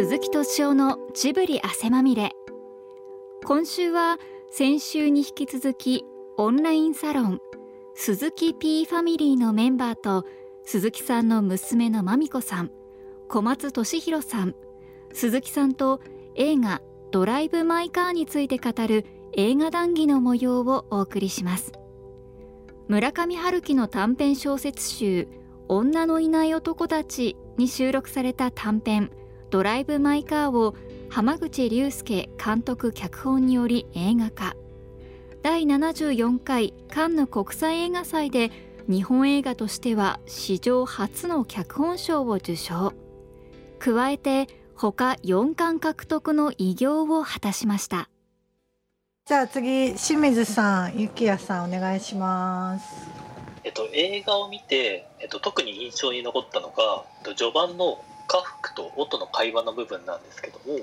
[0.00, 2.30] 鈴木敏夫のジブリ汗まみれ。
[3.44, 6.04] 今週は先週に引き続き
[6.36, 7.40] オンラインサロン
[7.96, 10.24] 鈴木 P ファミリーのメンバーと
[10.62, 12.70] 鈴木さんの娘のまみこさん
[13.28, 14.54] 小松俊弘さん
[15.12, 16.00] 鈴木さんと
[16.36, 16.80] 映画
[17.10, 21.72] 「ドライブ・マイ・カー」について語る映画談義の模様をお送りします。
[22.86, 25.26] 村上春樹の短編小説集
[25.66, 29.10] 「女のいない男たち」に収録された短編
[29.50, 30.74] 「ドライブ・マイ・カー」を
[31.08, 34.54] 浜口竜介監督脚本により映画化。
[35.42, 38.50] 第74回カンヌ国際映画祭で
[38.88, 42.92] 日本映画としては史上初の脚本賞を受賞。
[43.78, 48.08] 加えて他4冠獲得の偉業を果たしました。
[49.26, 53.08] じゃあ次清水さん、ゆきやさんお願いします。
[53.64, 60.80] えっと、映画を見て、えっと、特に印象に残ったのが、えっと、序盤の家福と音の会話の部分なんですけども、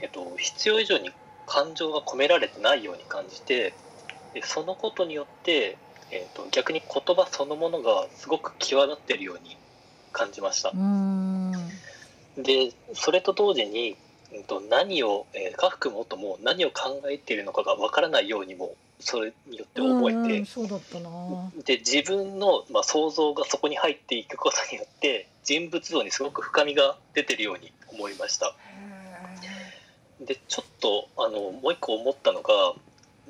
[0.00, 1.10] えっと、必要以上に
[1.46, 3.72] 感情が込められてないように感じて
[4.34, 5.78] でそのことによって、
[6.10, 9.56] えっと、逆に言葉そのものがすごく際立っているように
[10.12, 10.76] 感じましたう。
[10.76, 11.52] ん。
[12.36, 13.96] でそれと同時に、
[14.34, 21.10] うんと、何を、えー、家福も音も何を考えているのかがわからないようにもそれによって思えて、うんうんそうだったな。
[21.64, 28.54] で自分の、まあ、想像がそこに入っていくことによって人物像にすごく深みが出てるように思いました
[30.20, 32.74] でちょっとあのもう一個思ったのが、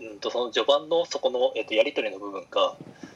[0.00, 2.74] うん、とその序盤のそこの、えっとやり取りの部分が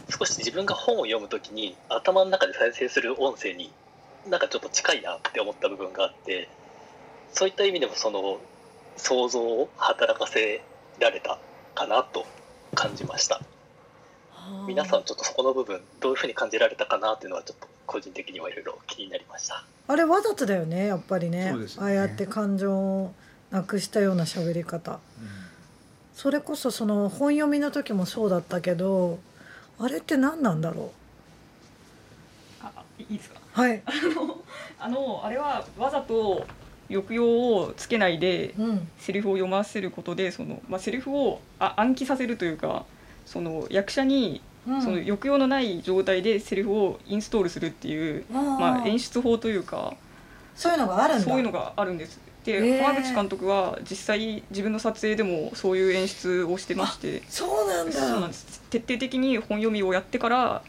[0.09, 3.72] 少し自分が本を読むときに頭の中で再生する音声に
[4.28, 6.48] なんかちょっと近いなって思った部分があって
[7.33, 8.39] そういった意味でもその
[8.97, 10.62] 想像を働かせ
[11.00, 11.41] られた
[11.75, 12.25] かなと
[12.77, 13.41] 感じました。
[14.66, 21.50] 皆さんちょっとそこの部分どういうふうに感じられたかなっていうのはちょっと個人的にはいろいろ気になりましたあれわざとだよね、やっぱりね。
[21.50, 23.14] そうですねああやって感情を
[23.50, 25.00] なくしたような喋り方。
[26.14, 29.19] それこそその本読みの時もそうだったけど、
[29.78, 30.92] あれって何なんだろ
[32.62, 33.41] あいいですか？
[33.56, 33.60] う。
[33.60, 33.82] はい。
[34.78, 36.47] あのあれはわざと
[36.88, 37.25] 抑揚
[37.56, 38.88] をつけないでうん。
[38.98, 42.84] セリフを読ませることでその、まあ、セリフをあ暗記させるというか
[43.26, 49.95] その役者にうんその抑揚のない状態でセリフをインストールするっていう、まあ、演出法というか
[50.55, 51.25] そういうのがあるんだ。
[51.25, 52.21] そういうのがあるんです。
[52.45, 57.93] で、へー浜口監督は実際自分の撮影でもそういう演出をしてましてそうなんだ。
[58.71, 60.62] 徹底的に本読みをやってから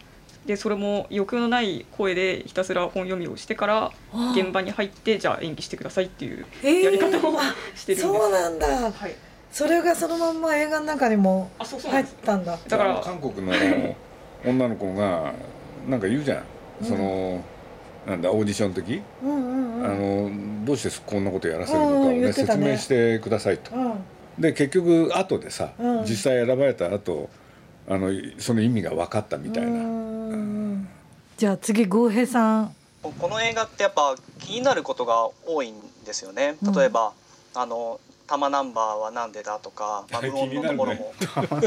[0.45, 3.91] でそれも抑揚のない声でひたすら本読みをしてから
[4.35, 8.13] 現場に入ってじゃあ演技してくださいっていうやり方をあしてるんです。
[8.19, 8.67] そうなんだ。
[8.67, 9.15] はい、
[9.53, 12.57] それがそのまんま映画の中にもあそうそうな入ったんだ。
[12.67, 13.53] だから韓国の
[14.43, 15.31] 女の子が
[15.87, 16.37] なんか言うじゃん、
[16.81, 17.41] うんその
[18.07, 19.85] なんだオーディションの時、うんうんうん。
[19.85, 19.87] あ
[20.61, 23.73] のどうしてこんなことやらせるのかをうん言ねね説明してくださいと。
[23.75, 23.93] うん。
[24.39, 27.29] で結局後でさ、うん実際選ばれた後
[27.87, 28.09] あの
[28.39, 29.69] その意味が分かったみたいな。
[29.69, 29.73] う
[30.35, 30.89] ん
[31.37, 32.75] じゃあ次郷平さん。
[33.03, 35.75] この映画ってやっぱ気になることが多いん
[36.05, 37.11] ですよねうん例えば、
[37.53, 37.99] あの
[38.33, 41.13] 「玉ナンバーはなんでだ?」とか、まあ、無音のところも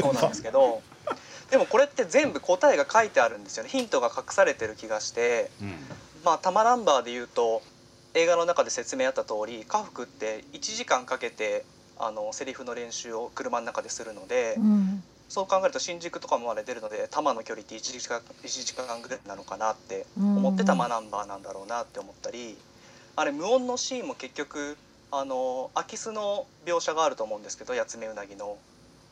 [0.01, 0.81] そうなんですけど
[1.49, 5.75] でもこれって全部答えが書いてあるんですよねヒントが隠されてる気がしてうん
[6.23, 7.61] まあ玉ナンバーで言うと
[8.13, 11.63] 映画の中で説明あった通り家福って1時間かけて
[11.99, 15.03] あのセリフの練習を車の中でするので、うん。
[15.29, 22.57] そう考えると新宿とかまで出るので多摩の距離って1時間 ,1 時間ぐらいなのかなって思って多摩ナンバーなんだろうなって思ったり
[23.17, 24.77] あれ無音のシーンも結局
[25.11, 28.57] あの空き巣の描写があると思うんですけど八つ目うなぎの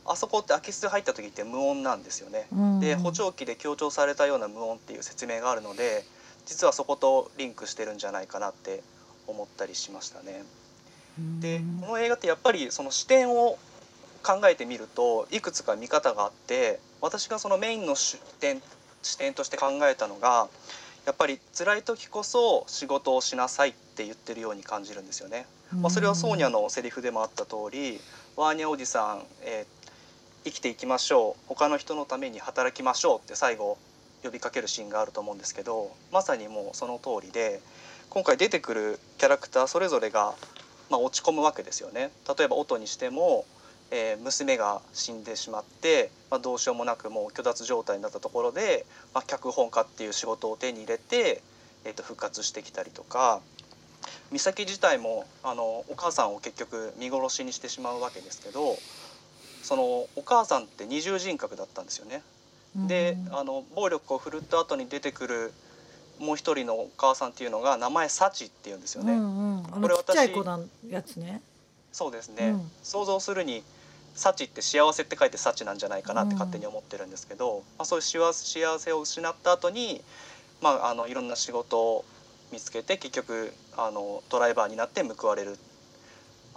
[0.06, 2.48] あそこって空き巣入った時って無音なんですよね。
[2.52, 6.06] うんで補聴器で強調されたような無音っていう説明があるので
[6.46, 8.84] 実はそことリンクしてるんじゃないかなって
[9.28, 10.44] 思ったりしましたね。
[11.40, 13.58] でこの映画ってやっぱりその視点を
[14.22, 18.62] 考えてみるといくつか見方があって私がそのメインの視点
[19.02, 20.50] 視点として考えたのが
[21.06, 25.46] やっぱり辛い時こそ仕事をしなさいって言ってるように感じるんですよね。
[25.80, 28.00] まあ、それはソーニャのセリフでもあった通り
[28.36, 29.76] ワーニャおじさん、えー
[30.46, 33.80] 生きていきましょう他の人のために働きましょうって最後
[34.24, 37.60] 呼びかけるシーンがあると思うんですけどまさにもうその通りで
[38.10, 40.36] 今回出てくるキャラクターそれぞれが、
[40.92, 42.12] まあ、落ち込むわけですよね。
[42.38, 43.44] 例えば音にしても、
[43.92, 51.42] えー娘が死んでしまって、まあ、どうしようもなくもう虚脱状態になったところで、まあ、脚本家っていう仕事を手に入れて、
[51.86, 53.42] えー、と復活してきたりとか
[54.32, 58.78] 美咲自体もあのお母さんを結局見殺しにしてしまうわけですけど
[59.62, 62.22] そのお母さんって二重人格だったんですよね。
[62.76, 65.54] であの暴力を振るった後に出てくる
[66.20, 69.14] もう一人のお母さんっていうのが名前サチっていうんですよね。
[69.14, 71.42] うんうん、あこれのちっちゃい私ね。
[71.92, 73.64] そうですね、うん想像するに
[74.16, 80.02] 幸って幸せって書いて幸なんじゃないかなって勝手に思ってるんですけど、まあ、そういう幸せ幸せを失った後に
[80.62, 82.06] まああのいろんな仕事を
[82.52, 85.58] 見つけて結局あのドライバーになって報われる。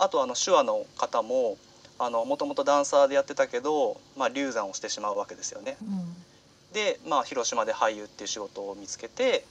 [0.01, 1.57] あとあの手話の方も
[1.99, 5.77] もともとダンサーでやってたけど、まあ、流産をしてしまうわけですよね。
[5.83, 6.17] うん。
[6.73, 9.45] で、まあ、広島で俳優っていう仕事を見つけて、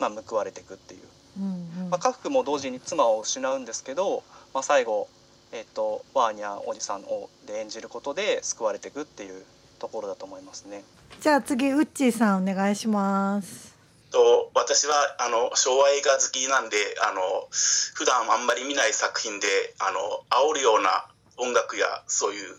[0.00, 1.00] まあ、報われていくっていう。
[1.38, 1.90] うんうん。
[1.90, 5.08] まあ、家福も同時に妻を失うんですけど、まあ、最後、
[5.54, 9.44] えっとワーニャおじさんをで演じることで救われていくっていう
[9.78, 10.82] ところだと思いますね。
[11.20, 13.72] じゃあ次ウッチーさんお願いします。
[14.10, 16.76] と私はあの昭和映画好きなんで
[17.08, 17.20] あの
[17.50, 19.46] 普段あんまり見ない作品で
[19.78, 21.06] あの煽るような
[21.36, 22.56] 音楽やそういう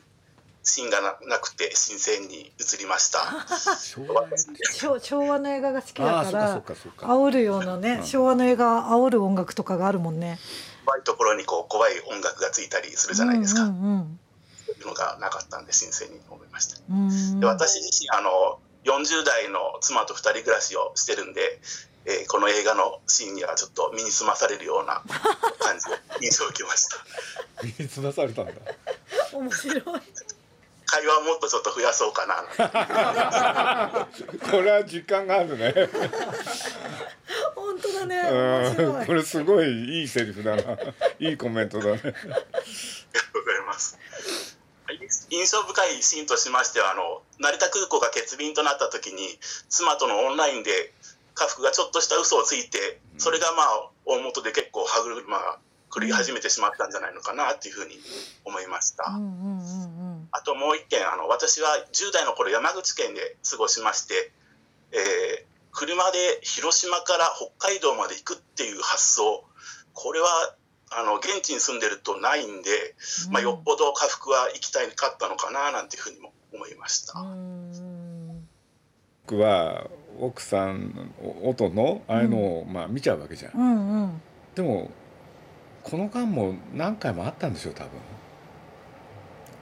[0.64, 3.20] シーンがななくて新鮮に映りました。
[5.02, 10.40] 昭和の映画が好きああそうかだからそうかそうか煽るようなね、うん昭和の映画煽る音楽とかがあるもんね。
[10.86, 13.64] 怖いところにこう怖い音楽がついたりするじゃないですか。
[13.64, 14.20] うんうん
[14.66, 16.78] そういうのがなかったんで新鮮に思いました。
[16.90, 21.60] うんうんで私自身あの40代の妻と2人暮らしをしてるんで、
[22.06, 25.04] えーこの映画のシーンにはちょっと身につまされるような
[25.60, 25.86] 感じ
[26.20, 26.98] で印象を受けました。
[27.64, 28.54] 身につまされたんだ
[29.34, 29.84] 面白い。
[30.88, 32.46] 会話をもっとちょっと増やそうかな。
[34.52, 35.74] これは実感があるね
[38.06, 39.06] ね。
[39.06, 39.14] こ。
[39.14, 40.78] れすごいいいセリフだな
[41.20, 42.18] いいコメントだね ありがと
[43.40, 43.98] うございます。
[44.86, 45.00] はい
[45.30, 50.94] 印象深いシーンとしましては、あの成田空港が欠便となった時に、妻とのオンラインで
[51.34, 55.60] 家福がちょっとした嘘をついて、それがまあ大元で結構歯車が
[55.94, 58.00] 狂い始めてしまったんじゃないのかなっていうふうに
[58.44, 59.06] 思いました。
[59.10, 64.32] うんうんうんあともう一点あの私は10代の頃山口県で過ごしまして、
[64.92, 69.44] えー車で広島から北海道まで行くっていう発想
[69.94, 70.56] これは
[70.92, 72.96] あの現地に住んでるとないんで、
[73.28, 73.34] うん。
[73.34, 77.20] まあ、よっぽど家福は行きたいかったのかななんていうふうにも思いました。
[77.20, 78.48] うん
[79.28, 79.88] 僕は
[80.20, 81.12] 奥さん
[81.44, 84.22] 音のああいうのをまあ見ちゃうわけじゃんうんうん。
[84.54, 84.92] でも
[85.84, 87.90] この間も何回もあったんですよ多分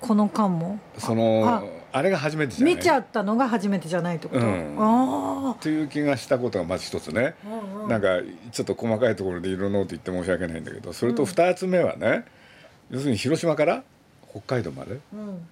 [0.06, 0.80] この間も？
[0.98, 1.64] その
[1.94, 2.76] あれが初めてじゃない？
[2.76, 4.46] 見ちゃったのが初めてじゃないってこと？
[4.46, 4.76] うん。
[4.78, 7.36] あという気がしたことがまず一つね。
[7.46, 7.48] あ。
[7.48, 7.90] うんうん。
[7.90, 8.08] なんか
[8.52, 12.26] ちょっと細かいところでいろんなこと言って申し訳ないんだけどそれと二つ目はね、
[12.90, 13.84] 要するに広島から
[14.30, 15.00] 北海道まで。
[15.14, 15.48] うん。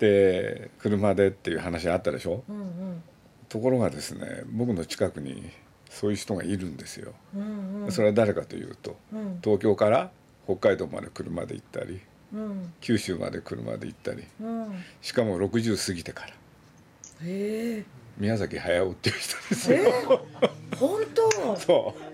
[0.00, 2.42] で車でっていう話あったでしょ？
[2.48, 3.02] うんうん。
[3.48, 5.48] ところがですね僕の近くに
[5.88, 7.12] そういう人がいるんですよ。
[7.36, 7.92] うんうん。
[7.92, 9.38] それは誰かというとうん。
[9.44, 10.10] 東京から
[10.46, 12.00] 北海道まで車で行ったりうん
[12.80, 14.24] 九州まで車で行ったり。
[14.40, 14.84] うん。
[15.00, 16.28] しかも60過ぎてから。
[16.28, 16.34] へ
[17.24, 17.84] え。
[18.18, 20.26] 宮崎駿っていう人ですえよ。
[20.70, 21.56] ー、本当？
[21.56, 22.12] そう。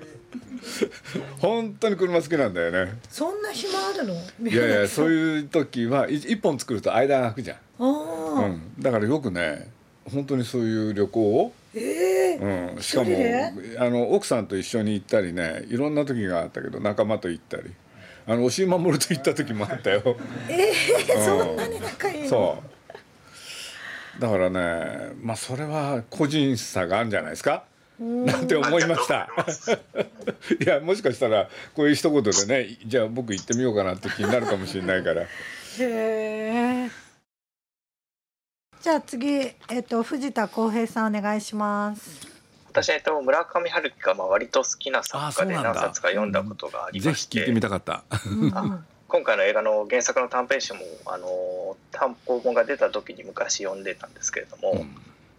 [1.41, 2.93] 本当に車好きなんだよね。
[3.09, 4.15] そんな暇あるの？
[4.51, 9.71] いやいやそういう時はい一本作ると間が空くじゃん、うん、だからよくね
[10.05, 12.37] 本当にそういう旅行を、ええ
[12.75, 13.11] うん、しかも
[13.79, 17.71] あの奥さんと一緒に行ったりねいろんな時があったけど仲間と行ったり
[18.29, 20.03] あの押井守と行った時もあったよ。
[20.49, 20.73] え
[21.09, 21.25] えうん。
[21.25, 22.29] そんなに仲いいの？
[22.29, 22.63] そ
[24.19, 24.21] う。
[24.21, 27.65] だからねまあそれは個人差があるんじゃないですか？
[27.99, 28.27] うん。
[28.27, 29.29] なんて思いました。
[30.61, 35.23] いやもしかしたらこういう一言でねじゃあ僕行ってみようかなって気になるかもしれないから。
[35.23, 35.27] へ
[35.81, 36.91] え。
[38.83, 39.29] じゃあ次
[39.71, 42.38] えっと藤田康平さんお願いします。
[42.83, 48.05] 私、えっと、村上春樹がまあ割と好きなあ作家で何冊か読んだことがありぜまして、ひ聞いてみたかった。
[49.09, 54.97] 今回の映画の原作の短編集もあの単行本が出た時に昔読んでたんですけれども、うん。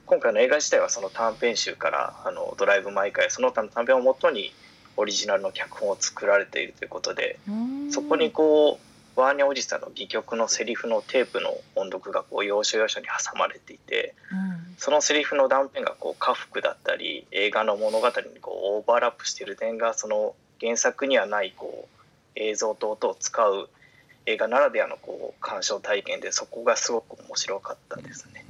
[0.08, 4.52] 今回の映画自体はその短編集からあのドライブ・マイ・カーその他の短編をもとに
[4.98, 7.92] オリジナルの脚本を作られているということでうん。
[7.92, 8.80] そこにこ
[9.16, 22.00] うワーニャおじさんの戯曲のセリフのテープの音読がこう要所要所に挟まれていてうんそのセリフの断片がこう家福だったり映画の物語にこうオーバーラップしている点がその原作にはないこう
[22.36, 23.70] 映像と音を使う
[24.26, 28.46] 映画ならではのこう鑑賞体験でそこがすごく面白かったですね。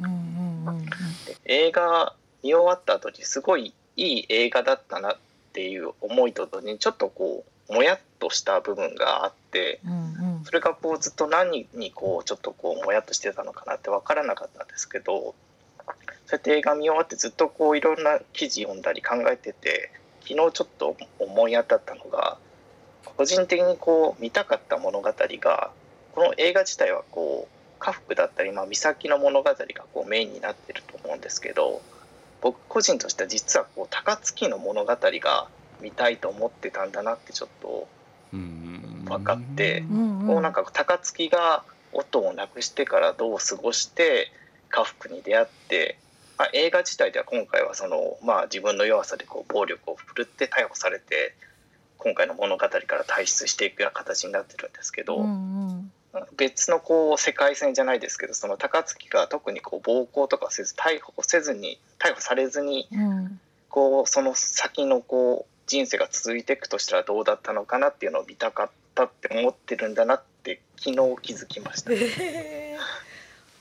[1.46, 5.18] 映画見終わった後にすごいいい映画だったなっ
[5.54, 15.36] ていう思いと同時にちょっとこうもやっとした部分があってうんうんそれがこうずっと何にこうちょっとこうもやっとしてたのかなって分からなかったんですけど
[16.30, 19.90] そうやって映画見終わってずっとこういろんな記事読んだり考えてて
[20.22, 22.38] 昨日ちょっと思い当たったのが
[23.18, 25.72] 個人的にこう見たかった物語が
[26.14, 29.56] この映画自体はこう家福だったり、まあ、美咲の物語が
[29.92, 31.82] こうメインになってると思うんですけど
[32.42, 35.48] 僕個人としては実はこう高槻の物語が
[35.82, 37.88] 見たいと思ってたんだなってちょっと
[38.34, 40.28] うん分かってうん。
[40.28, 44.32] こうなんか高槻が音をなくしてからどう過ごして
[44.70, 45.98] 家福に出会って、
[46.40, 51.36] まあ、映画自体では今回はその、まあ、自分の弱さでこう暴力を振るって逮捕されて
[51.98, 55.92] 今回の物語から退出していくような形になってるんですけど、うん
[56.36, 63.40] 別のこう世界線じゃないですけどその高槻が特にこう暴行とかせず逮捕せずに逮捕されずにうん。
[63.70, 71.92] こうその先のこう人生が続いていくとしたらどうだったのかなっていうのを見たかったって思ってるんだなって昨日気づきました。
[71.94, 72.78] 以え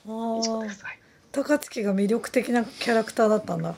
[0.06, 0.82] ー、ああ上です。
[0.82, 0.99] はい
[1.42, 3.76] 高槻が魅力的なキャラクターだったんだ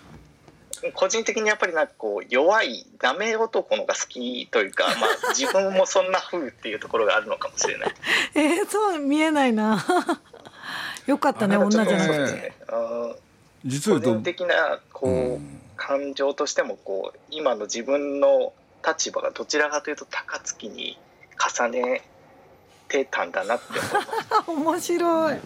[0.94, 7.94] 個人的にやっぱりなんかこう弱いダメ男のが好きというか、まあ、 自分もそんな風っていうところがあるのかもしれない。
[8.34, 9.84] えー、そう見えないな
[11.06, 12.54] よかったね女じゃなくてね。
[12.68, 13.12] あ
[13.66, 18.52] 実を言うとー個人的なこう、うん感情としてもこう今の自分の
[18.86, 20.98] 立場がどちらかというと高槻に
[21.58, 22.02] 重ね
[22.86, 23.64] てたんだなって
[24.46, 24.92] 思います。
[25.00, 25.38] 面白い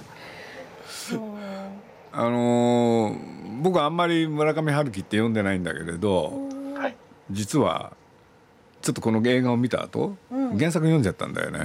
[0.88, 1.20] そう
[2.16, 6.32] あのー僕はあんまり村上春樹って読んでないんだけれど
[6.76, 6.96] はい。
[7.30, 7.92] 実は
[8.82, 10.58] ちょっとこの映画を見た後、うん。
[10.58, 11.60] 原作読んじゃったんだよね。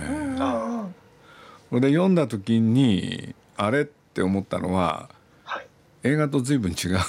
[1.71, 1.81] うん。
[1.81, 5.09] で読んだ時にあれって思ったのは
[5.43, 5.67] はい、
[6.03, 7.03] 映画と随分違うなっ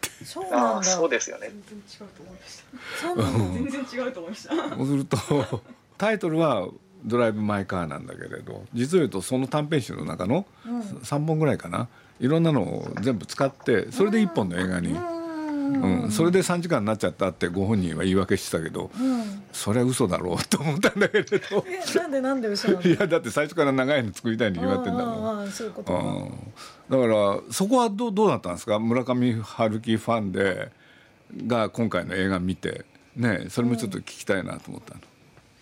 [0.00, 0.24] て。
[0.24, 1.50] そうあなんだあそうですよね。
[1.68, 2.64] 全然違うと思いました。
[3.00, 4.76] そうなんだ全然違うと思いました。
[4.76, 5.62] そうすると
[5.98, 6.68] タイトルは
[7.04, 10.80] 「ドライブ・マイ・カー」なんだけれど実を言うとその短編集の中のうん。
[10.80, 11.88] 3本ぐらいかな
[12.20, 15.16] いろんなのを全部使ってそれで1本の映画に、うん。
[16.02, 19.42] うん、それで3時間になっちゃったってご本人は言い訳してたけどうん。
[19.52, 21.64] それは嘘だろうと思ったんだけれど。
[21.66, 22.82] えなんでなんで嘘なの？
[22.88, 25.50] いやだって最初から長いの作りたいに決まってんだもん。
[25.50, 25.98] そういうことか。
[25.98, 26.30] うん。
[26.88, 28.78] だからそこはどうどうだったんですか？
[28.78, 30.70] 村上春樹ファンで
[31.46, 32.84] が今回の映画見て
[33.16, 35.00] ねそれもちょっと聞きたいなと思ったの。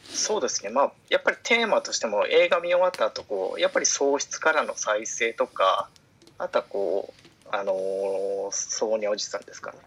[0.06, 0.70] そうですね。
[0.70, 5.88] まあやっぱりテーマとしても映画見終わった後こうやっぱり喪失からの再生とか
[6.38, 7.12] あとはこ
[7.46, 9.78] うあのーソーニャおじさんですかね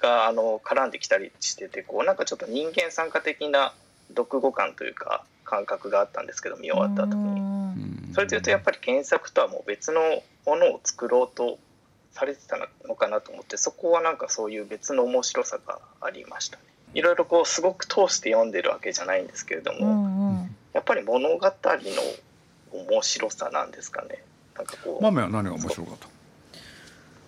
[0.00, 3.74] があの絡んできたりしててこうなんかちょっと人間参加的な
[4.08, 7.42] 読後感というか感覚があったんですけど見終わった後に。
[8.14, 10.00] それというとやっぱり原作とはもう別の
[10.44, 11.58] ものを作ろうと
[12.12, 16.64] されてたのかなと思ってそこはなんかそういう別の面白さがありましたね。
[16.94, 24.24] いろいろこうすごく通して読んでるわけじゃないんですけれども、うんうんやっぱり物語の面白さなんですかね。
[24.56, 25.96] なんかこう、豆は何が面白かっ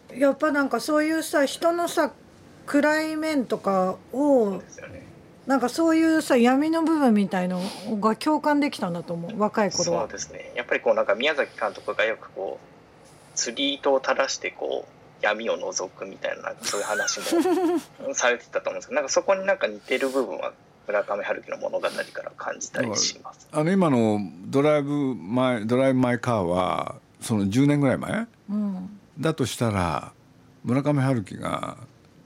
[0.08, 0.14] た？
[0.16, 2.12] やっぱなんかそういうさ人のさ
[2.66, 4.60] 暗い面とかをね。
[5.46, 7.60] なんかそういうさ闇の部分みたいの
[8.00, 10.06] が共感できたんだと思う若い頃そうは。
[10.06, 10.52] ですね。
[10.54, 17.20] やっぱりこうなんか宮崎監督がよくこう釣り糸を垂らしてこう闇を覗くみたいななんかそういう話
[18.06, 20.52] も されてたと思うんですけど、なんかそこになんか似てる部分は
[20.86, 23.46] 村上春樹の物語から感じたりします。
[23.52, 28.26] あの今のドライブマイドライブマイカーはその10年ぐらい前？
[28.50, 30.12] うん、だとしたら
[30.62, 31.76] 村上春樹が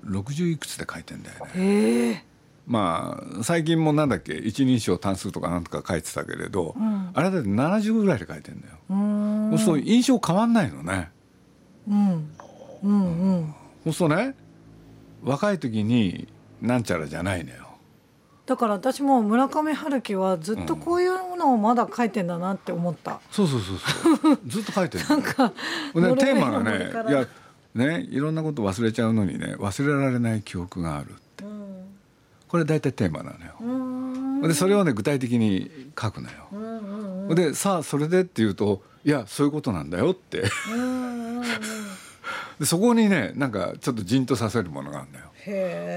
[0.04, 2.26] 60いくつで書いてんだよね。
[2.66, 7.10] まあ最近もなんだっけ一人称単数とかなんとか書いてたけれど、うん。
[7.14, 8.74] あれだって70ぐらいで書いてんだよ。
[9.54, 11.10] うそう印象変わんないのね。
[11.88, 12.30] うん。
[12.82, 13.54] うんうん。
[13.84, 14.34] そうするとね。
[15.22, 16.28] 若い時に
[16.60, 17.67] なんちゃらじゃないのよ。
[18.48, 25.16] だから私も村上春樹はずっとこういうのをまだ書いてんだなって思った、そうそうそうそうずっと書いてるの。
[25.16, 25.52] なんか
[25.94, 27.26] でノルウェーテーマがねいや
[27.74, 31.74] ねいろんなこと忘れちゃうのにね忘れられない記憶があるうん
[32.48, 34.48] これ大体テーマなのよ。
[34.48, 36.36] でそれをね具体的に書くのよ。
[36.50, 41.42] うんうんうんでさあそれでって言うといやそういうことなんだよってうんうんうん
[42.58, 45.26] でそこにねなんかちょっとじんとさせるものがあるんだよ。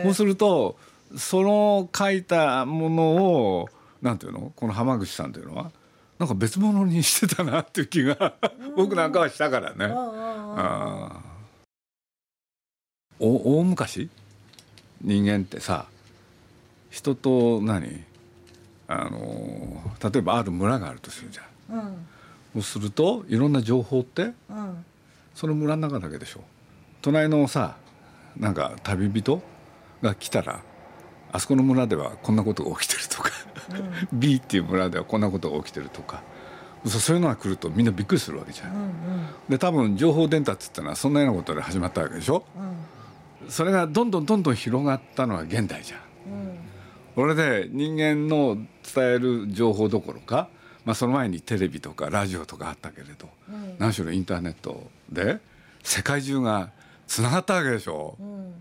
[0.03, 0.75] そうすると
[1.18, 3.70] その書いたものを
[4.01, 4.51] なんていうの？
[4.56, 5.72] この浜口さんというのは？
[6.20, 8.36] なんか別物にしてたなっていう気が
[8.75, 9.86] 僕なんかはしたからね。
[9.91, 11.22] あ
[13.20, 14.10] お大昔？
[15.01, 15.86] 人間ってさ
[16.89, 18.03] 人と何？
[18.88, 21.80] あの例えばある村があるとするじゃん。
[21.80, 22.08] うん。
[22.53, 24.86] そうするといろんな情報ってうん。
[25.34, 26.41] その村の中だけでしょ。
[27.01, 27.77] 隣のさ
[28.38, 29.41] なんか旅人
[30.01, 30.62] が来たら
[31.32, 33.32] あそこの村ではこんなことが起きてるとか
[34.12, 36.24] B っていう村ではこんなことが起きてるとか
[36.86, 38.74] そういうのが来るとみんなびっくりするわけじゃん。
[38.74, 38.92] うん
[39.50, 42.44] で多分情報伝達ってのはそんなようなことで始まったわけでしょ？
[43.44, 43.50] うん。
[43.50, 46.00] それがどんどんどんどん広がったのは現代じゃん。
[46.00, 46.58] うん。
[47.16, 48.58] これで人間の
[48.96, 50.48] 伝える情報どころか、
[50.86, 53.76] まあ、その前にテレビとかラジオとかあったけれど、うん。
[53.78, 55.40] 何しろインターネットで
[55.84, 56.72] 世界中が
[57.08, 58.16] つながったわけでしょ？
[58.20, 58.54] うん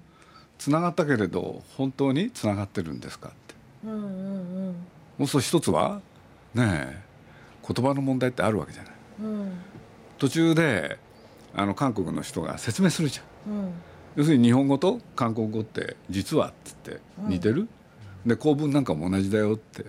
[0.61, 3.55] つながったけれど本当につながってるんですかって。
[3.87, 4.01] うんうんう
[4.73, 4.75] ん。
[5.17, 6.03] もうそう一つは
[6.55, 7.03] ねえ
[7.67, 8.93] 言葉の問題ってあるわけじゃない。
[9.23, 9.53] うん。
[10.19, 10.99] 途中で
[11.55, 13.53] あの韓国の人が説明するじゃん。
[13.55, 13.73] うん。
[14.17, 17.67] 要するに日本語と韓国語って実はっつって似てる、
[18.27, 19.83] で構文なんかも同じだよって。
[19.83, 19.89] そ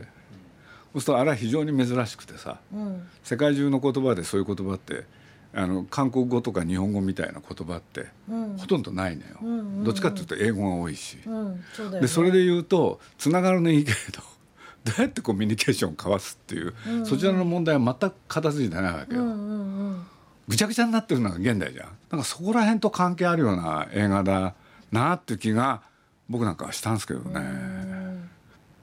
[0.96, 3.08] うするとあれは非常に珍しくてさうん。
[3.24, 5.04] 世界中の言葉でそういう言葉って
[5.53, 8.58] あの韓国語とか日本語みたいな言葉ってうん。
[8.58, 9.84] ほとんどないのよ、うんうんうん。
[9.84, 12.01] どっちかっていうと英語が多いし、うんそね。
[12.01, 14.22] でそれで言うとつながるのいいけれど
[14.86, 17.05] どうやってコミュニケーションを交わすっていう、うんうん。
[17.05, 20.01] そちらの問題は全く片付いてないわけよ、うんうんうん。
[20.48, 21.89] ぐちゃぐちゃになってるのが現代じゃん。
[22.10, 24.55] なんかそこら辺と関係あるような映画だ
[24.91, 25.81] なっていう気が
[26.29, 27.41] 僕なんかはしたんですけどね、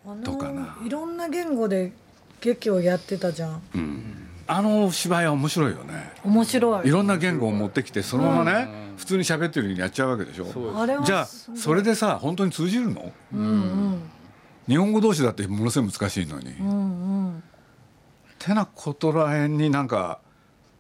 [0.06, 0.76] あのどうかな。
[0.84, 1.92] いろんな言語で
[2.40, 3.62] 劇をやってたじゃん。
[3.74, 6.10] うんあの芝居は面白いよね。
[6.24, 6.88] 面白い。
[6.88, 10.46] いろんな言語を持ってきてそのままね、普通に喋ってるようにやっちゃうわけでしょ。
[11.04, 13.12] じゃあそれでさ本当に通じるの？
[13.34, 13.44] うんう
[13.90, 14.10] ん。
[14.66, 17.42] 日本語同士だってものすごい難しいのに、うんうん。
[18.38, 20.18] てなことらへんになんか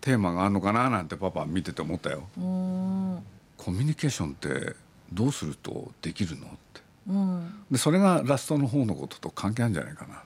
[0.00, 2.26] テーマがあるのかななんてパパ見てて思ったよ。
[2.38, 3.22] うん。
[3.58, 4.76] コミュニケーションって
[5.12, 6.46] どうするとできるの？
[6.46, 6.80] って。
[7.08, 7.64] うん。
[7.70, 10.22] でそれがラストの方のことと関係あるんじゃないかな。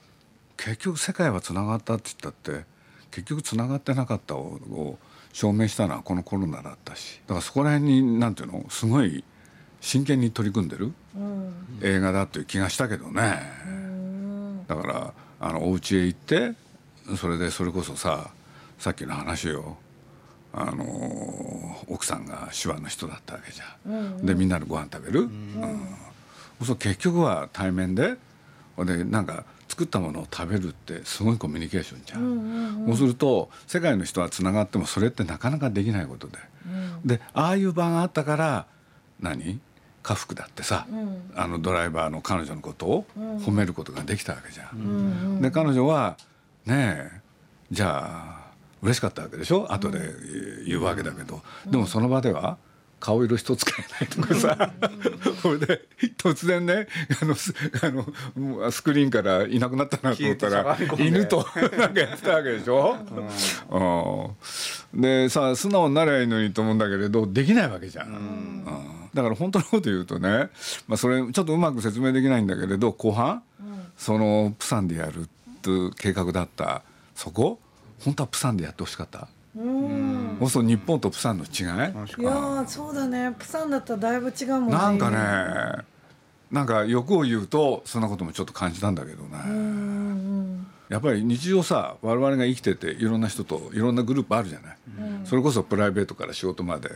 [0.57, 2.65] 結局世界はつながったって言ったって
[3.13, 4.99] 結局つながってなかったをを
[5.33, 9.25] 証明したのはこのコロナだったしだからそこら辺になんていうのすごい
[9.81, 11.53] 真剣に取り組んでるうん。
[11.83, 13.39] 映画だという気がしたけどね。
[13.67, 14.67] うん。
[14.67, 16.53] だからあのお家へ行って
[17.17, 18.31] それでそれこそさ
[18.79, 19.77] さっきの話を
[20.53, 23.93] あの奥さんが手話の人だったわけじゃん。
[23.93, 24.27] うん。
[24.27, 25.97] でみんなでご飯食べる、うん。
[26.65, 28.17] そう結局は対面で
[28.79, 32.21] でなんか作ったものを食べるってすごいコミュニケーションじゃん。
[32.21, 36.39] うんうんそうすると世界の人はつながってもそれってなかなかできないことで。
[37.07, 38.67] でああいう場があったから
[39.19, 39.61] 何？
[40.03, 41.33] 家福だってさ、うん。
[41.35, 44.77] あのドライバーの彼女のことを褒めることができたわけじゃん。
[44.77, 46.19] うんうんで彼女は
[46.67, 47.21] ねえ
[47.71, 49.73] じゃあ嬉しかったわけでしょ？
[49.73, 50.01] 後で
[50.67, 52.59] 言うわけだけど、でもその場では
[53.03, 54.73] 顔色一つ変えないとかさ。
[55.43, 55.83] それ で
[56.17, 56.87] 突然ね
[57.21, 61.45] あのスあのスクリーンからいなくなったなと思ったら犬と
[61.79, 62.97] なんかやってたわけでしょ、
[64.95, 65.01] うん。
[65.01, 68.07] でさ素直になりゃいいのにと思うんだけれどできないわけじゃん。
[68.07, 68.65] うん。
[69.13, 70.49] だから本当のこと言うとね、
[70.87, 73.43] まあ、それちょっとうまく説明できないんだけれど後半、
[73.99, 75.25] そのプサンでやるっ
[75.61, 76.83] ていう計画だった。
[77.17, 77.59] そこ？
[78.05, 79.29] 本当はプサンでやってほしかった。
[79.57, 80.49] うん。
[80.49, 81.65] そう日本とプサンの違い？
[81.65, 83.35] いやーそうだね。
[83.39, 84.73] プサンだったらだいぶ違うもんね。
[84.73, 85.85] なんかね
[86.51, 89.39] なんか欲を言うとそんなこともちょっと感じたんだけどね、
[90.89, 94.77] やっぱり日常さ我々が生きてていろんな人といろんなグループあるじゃない、
[95.25, 96.91] それこそプライベートから仕事まで。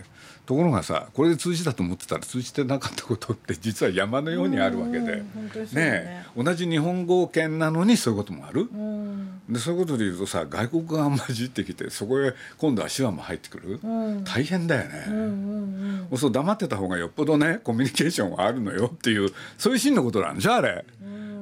[0.47, 5.91] ところがさこれで通じたと思ってたら通じてなかったことって実は山のようにあるわけで、うんうん本当にそうだね。
[5.91, 6.43] ねえ。
[6.45, 9.43] 同じ日本語圏なのにそういうこともある、うん。
[9.49, 13.89] でそういうことで言うとさ外国語が混じってきてそこへ今度は手話も入ってくる、う
[14.21, 14.23] ん。
[14.23, 16.19] 大変だよね、うんうんうん。
[16.19, 20.85] そう黙ってた方がよっぽどねコミュニケーションはあるのよっていうそういう真のことなんでしょあれ、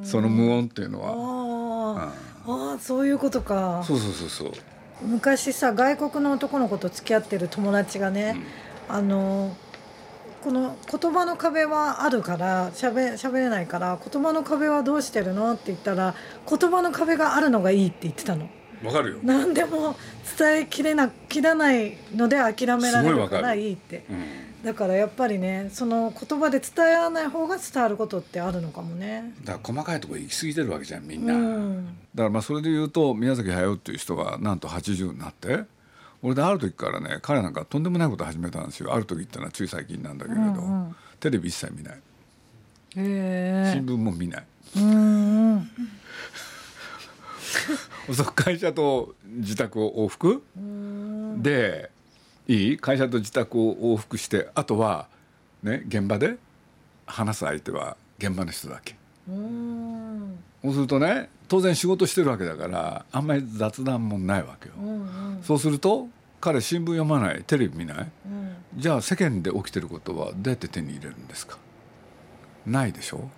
[0.03, 3.83] その無音っていうのは、あーあーそういうことか。
[3.87, 4.53] そうそうそうそう。
[5.07, 8.37] 昔さ外国の男の子と付き合ってる友達がね、
[8.89, 9.57] あの
[10.43, 15.53] この言葉の壁はあるからしゃべしゃべれないから言葉の壁はどうしてるの？
[15.53, 16.15] って言ったら
[16.49, 18.49] 言葉の壁があるのがいいって言ってたの。
[18.85, 19.97] わかるよ、何でも
[20.39, 23.61] 伝えきれな切らないので諦められるからる。
[23.61, 24.05] いいって。
[24.11, 29.33] うん、だからやっぱりねその言葉で伝えられない方が伝わることってあるのかもね。
[29.45, 31.87] だから細かいところ行き過ぎてるわけじゃんみんな、うん。
[32.15, 35.65] だからまあそれで言うと宮崎駿っていう人がなんと80になって
[36.23, 38.95] 俺である時からね彼なんかとんでもないこと始めたんですよ。
[38.95, 40.97] ある時ってのはつい最近なんだけれど、うんうん。
[41.21, 42.01] テレビ一切見ない。
[42.97, 45.69] へ新聞も見ない、うん
[48.13, 51.43] そう会社と自宅を往復、うん。
[51.43, 51.91] で
[52.47, 52.77] いい？
[52.77, 55.09] 会社と自宅を往復してあとは
[55.63, 56.37] ね現場で？
[57.07, 58.97] 話す相手は現場の人だけ。
[59.29, 60.39] うん。
[60.63, 65.43] そうするとね当然仕事してるわけだからあんまり雑談もないわけよ、うんうん。
[65.43, 66.09] そうすると
[66.41, 67.43] 彼新聞読まない？
[67.47, 67.99] テレビ見ない？
[67.99, 68.57] うん。
[68.77, 71.59] じゃあ世間で起きてることはどうやって手に入れるんですか？
[72.67, 73.29] ないでしょ？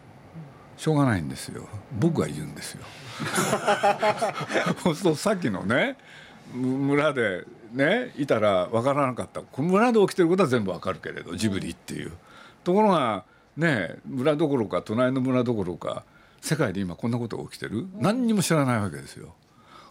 [0.77, 1.69] しょうがないんですよ。
[1.99, 2.85] 僕が言うんですよ。
[4.83, 5.97] そうするとさっきのね
[6.55, 9.41] む村でねいたら分からなかった。
[9.43, 12.13] この村で起きてることは全部分かるけれどジブリっていう。
[12.65, 13.25] ところが
[13.57, 16.05] ね村どころか隣の村どころか
[16.41, 17.87] 世界で今こんなことが起きてる。
[17.99, 19.35] 何にも知らないわけですよ。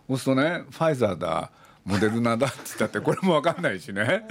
[0.07, 1.51] そうするとねファイザーだ
[1.85, 4.27] モデルナだって言ったってこれも分かんないしね。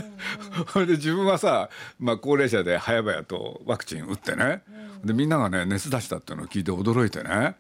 [0.73, 4.63] それで自分はさ、まあ、高齢者で早々とワクチン打ってね。
[5.05, 7.55] でみんながね熱出したっていうのを聞いて驚いてね。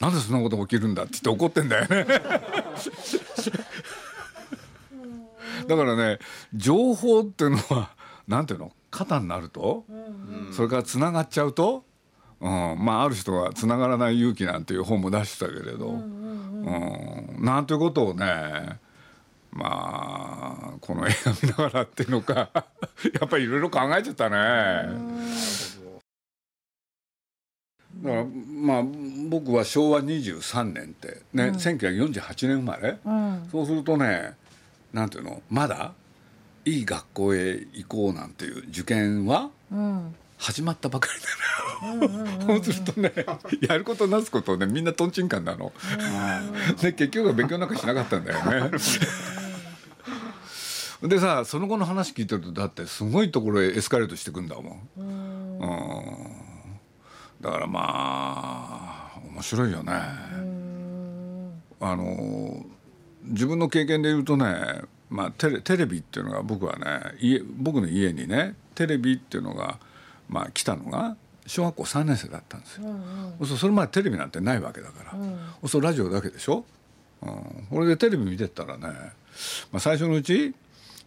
[0.00, 2.06] なんでそんなこと起きるんだって言って怒ってんだよね。
[5.68, 6.18] だからね
[6.54, 7.90] 情報っていうのは
[8.26, 8.72] なんていうの？
[8.90, 9.84] 肩になると、
[10.52, 11.84] それからつながっちゃうと、
[12.40, 17.36] うん、まあある人は「つながらない勇気」なんていう本も出してたけれど、うん。
[17.40, 18.78] なんていうことをね
[19.54, 22.50] まあこの映画見ながらっていうのか。
[23.20, 24.36] やっぱりいろいろ考えちゃったね。
[28.02, 28.82] だからまあ
[29.28, 34.34] 僕は昭和23年ってね、うん、1948年生まれ、うん、そうするとね
[34.92, 35.40] なんていうの？
[35.48, 35.92] まだ
[36.64, 39.50] いい学校へ行こうなんていう受験は、
[40.38, 42.08] 始まったばかりだ
[42.46, 43.12] な、そうするとね
[43.60, 45.72] やることなすことねみんなとんちんかんなの、
[46.80, 48.78] で結局は勉強なんかしなかったんだよね。
[51.08, 54.88] でさその後の話聞いてるとだってすごいところへエスカレートしてくんだもん。
[54.96, 56.44] うん
[57.40, 59.92] だからまあ面白いよね。
[61.80, 62.64] あの
[63.24, 69.78] 自分の経験で言うとね、まあ、テレテレビっていうのが僕はね家僕の家にねテレビっていうのが、
[70.28, 72.88] まあ、来たのが小学校3年生だったんですよ。
[72.88, 76.64] うんうん、それまでテレビなんてないわけだから、うん、そラジオだけでしょ？
[77.22, 78.88] うん、これでテレビ見てったらね、
[79.70, 80.54] まあ、最初のうち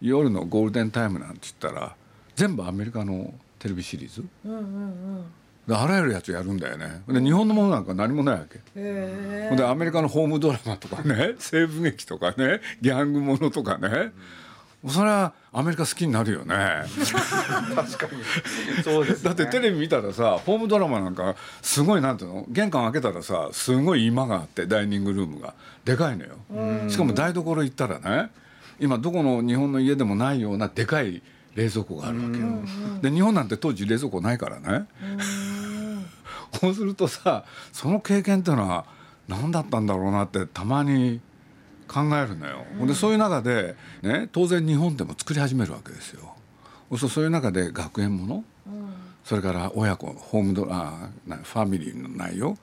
[0.00, 1.94] 夜のゴールデンタイムなんて言ったら
[2.36, 4.58] 全部アメリカのテレビシリーズ、うんうん
[5.68, 5.76] うん。
[5.76, 7.02] あらゆるやつやるんだよね。
[7.08, 8.60] で日本のものなんか何もないわけ。
[8.80, 14.12] でアメリカのホームドラマとかね 西部劇とかねギャングものとかね、
[14.84, 16.84] うん、それはアメリカ好きになるよね。
[17.74, 18.82] 確かに。
[18.84, 22.46] そうです、ね、だってテレビ見たらさホームドラマなんかすごいなんていうの？
[22.48, 25.54] 玄関開けたらさすごい居間があってダイニングルームが。
[25.84, 26.36] でかいのよ。
[26.88, 28.30] しかも台所行ったらね
[28.80, 31.22] 今どこの日本の家でもないようなでかい
[31.54, 32.46] 冷蔵庫があるわけよ。
[33.02, 34.86] で日本なんて当時冷蔵庫ないからね。
[36.60, 38.86] こうするとさその経験っていうのは
[39.26, 41.20] 何だったんだろうなってたまに
[41.86, 42.64] 考えるのよ。
[42.86, 46.34] でそういう中で、ね、当然日本でも作り始めるわけですよ。
[46.96, 48.44] そういう中で学園もの、
[49.24, 52.56] それから親子ホームドラファミリーの内容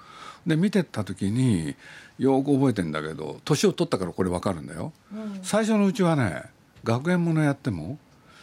[0.48, 1.76] で見てった時に
[2.18, 4.94] よく覚えてんだけど年を取ったからこれ分かるんだよ。
[5.42, 6.44] 最初のうちはね
[6.84, 7.98] 学園ものやっても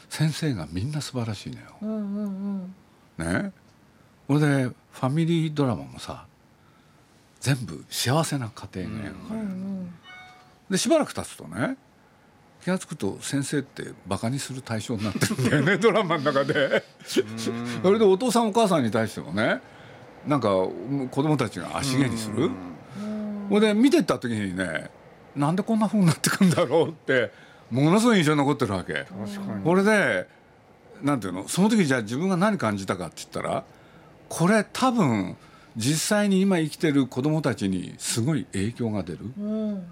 [0.08, 1.66] 先生がみんな素晴らしいのよ。
[1.80, 2.74] うんうん
[3.18, 3.52] うん、ね。
[4.28, 6.26] これでファミリードラマもさ
[7.40, 9.94] 全部幸せな家庭が描かれる、うんうん、
[10.70, 11.76] でしばらく経つとね
[12.62, 16.84] 気が付くと先生ってバカにする対象になってるんだよね ドラマの中で。
[17.04, 17.20] そ
[17.90, 19.60] れでお父さんお母さんに対してもね
[20.26, 20.48] なんか
[21.10, 22.50] 子供たちが足毛にする
[23.52, 24.90] ほいで見てった時にね
[25.36, 27.30] なんでこんなふうになってくんだろうって
[27.70, 29.06] ものすごい印象に残ってるわけ。
[29.62, 30.26] これで
[31.02, 33.64] なんていうのその時じゃあ自分が何感じたかって言ったら
[34.28, 35.36] これ多分
[35.76, 39.86] 実際に今生きてる子供たちにすごい影響が出る、うん、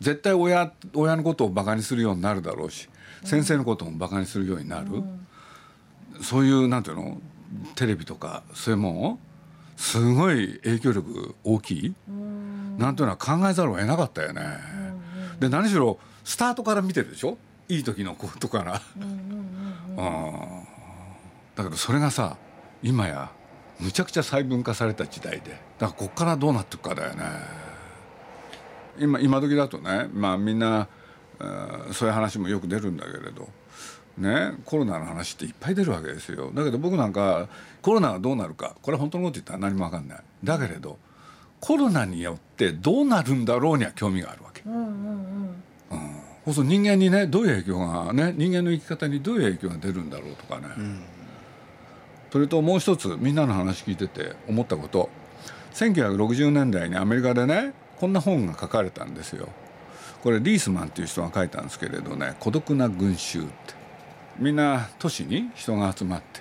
[0.00, 2.88] 絶対親親のことをバカにするようになるだろうし、
[3.24, 5.20] 先生のこともバカにするようになる、うん、
[6.22, 7.18] そういうなんていうの
[7.74, 9.18] テレビとかそういうもん
[9.76, 12.37] すごい影響力大きい、うん、
[12.78, 14.42] なんていうのは考えざるを得なかったよね。
[15.40, 17.36] で何しろスタートから見てるでしょ？
[17.68, 18.80] いい時のことから。
[21.54, 22.36] だけどそれがさ
[22.82, 23.30] 今や
[23.80, 27.24] むちゃくちゃ細分化された時代でだからこっからどうなっていくかだよね。
[28.98, 30.88] 今今時だとねまあみんな
[31.92, 33.48] そういう話もよく出るんだけれど。
[34.18, 37.48] ね、コロナの話っていっぱい出るわけですよだけど僕なんか
[37.80, 40.98] コロナがどうなるかこれは本当のこと言ったら何も分かんないだけれど
[41.60, 45.62] コロナによってどうなるんだろうには興味があるわけ、うんうんうん。
[46.46, 51.02] うん、そう人間にねどういう影響がね人間の生き方にどういう影響が出るんだろうとかね、うん、
[52.30, 55.08] それともう一つみんなの話聞いてて思ったこと。
[55.74, 59.48] 1960年代にアメリカでねこんな本が書かれたんですよ。
[60.22, 63.78] これリースマンっていう人が書いたんですけれどね「孤独な群衆」って。
[64.38, 66.40] みんな都市に人が集まって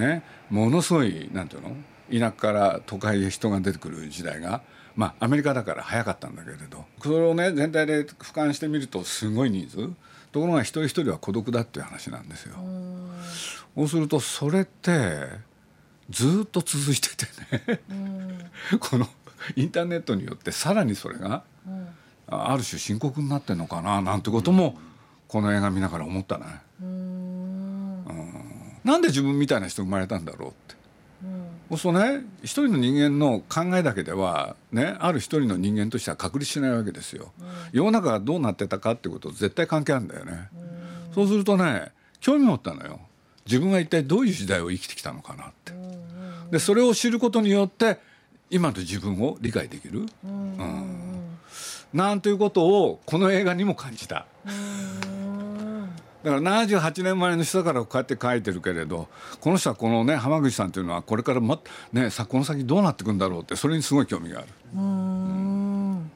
[0.00, 1.70] ねものすごいなんていうの？
[2.12, 4.62] 田舎から都会へ人が出てくる時代が
[4.96, 9.76] まあアメリカだから早かったんだけれどそれをね全体で俯瞰してみるとすごい人数
[10.32, 12.56] ところが一人一人は孤独だっていう話なんですよ。
[13.76, 15.28] そうするとそれって
[16.10, 17.80] ずっと続いててね
[18.80, 19.08] この
[19.56, 21.44] インターネットによってさらにそれが
[22.26, 24.76] ある種深刻になってんのかななんてことも
[25.28, 26.44] この映画見ながら思ったね。
[26.82, 28.04] うん
[28.84, 30.73] なんで自分みたいな人生まれたんだろうって。
[31.76, 32.24] そうね。
[32.42, 37.32] 一人の人間の考えだけではねある一人の人間としては確立しないわけですよ、
[37.72, 40.48] 世の中がどうなってたかってこと絶対関係あるんだよね、
[41.14, 43.00] そうするとね興味持ったのよ。
[43.46, 45.72] 自分が一体どういう時代を生きてきたのかなって。
[46.50, 47.98] でそれを知ることによって
[48.50, 51.20] 今の自分を理解できる、うん
[51.92, 54.26] なんということをこの映画にも感じた。
[56.24, 59.08] だから78年前の人だからこうやって書いてるけれど
[59.40, 61.60] この人はこのね浜口さんというのはこれからま
[61.92, 64.48] ねさこの先どうなっていくんだろうってそれにすごい興味がある。
[64.74, 66.10] うん。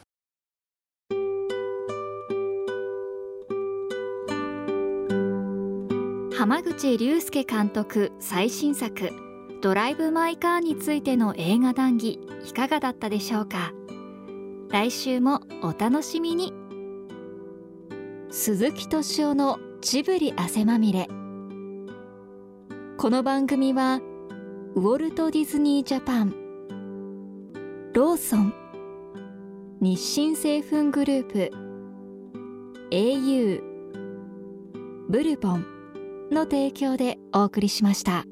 [6.34, 9.10] 浜口竜介監督最新作
[9.60, 12.18] 「ドライブ・マイ・カー」についての映画談義
[12.48, 13.72] いかがだったでしょうか？
[14.70, 16.54] 来週もお楽しみに。
[18.30, 21.06] 鈴木敏夫のジブリ汗まみれ
[22.96, 24.00] この番組は
[24.74, 26.34] ウォルト・ディズニー・ジャパン
[27.94, 28.52] ローソン
[29.80, 31.50] 日清製粉グループ
[32.90, 33.62] au
[35.08, 35.66] ブルボン
[36.32, 38.24] の提供でお送りしました。